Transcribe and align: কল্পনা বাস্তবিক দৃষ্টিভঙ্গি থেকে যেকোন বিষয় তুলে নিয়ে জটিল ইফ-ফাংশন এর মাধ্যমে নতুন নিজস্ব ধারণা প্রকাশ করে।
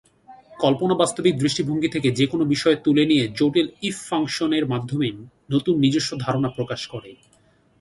কল্পনা 0.59 0.95
বাস্তবিক 0.95 1.33
দৃষ্টিভঙ্গি 1.37 1.89
থেকে 1.89 2.09
যেকোন 2.11 2.41
বিষয় 2.47 2.75
তুলে 2.75 3.03
নিয়ে 3.05 3.23
জটিল 3.35 3.67
ইফ-ফাংশন 3.81 4.51
এর 4.53 4.65
মাধ্যমে 4.65 5.07
নতুন 5.51 5.75
নিজস্ব 5.79 6.11
ধারণা 6.19 6.49
প্রকাশ 6.49 6.81
করে। 6.87 7.09